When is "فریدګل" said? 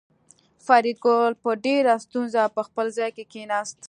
0.65-1.33